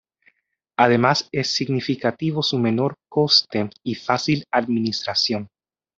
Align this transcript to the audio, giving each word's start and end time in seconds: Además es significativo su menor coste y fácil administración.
Además 0.77 1.29
es 1.31 1.53
significativo 1.53 2.41
su 2.41 2.57
menor 2.57 2.95
coste 3.07 3.69
y 3.83 3.93
fácil 3.93 4.45
administración. 4.51 5.47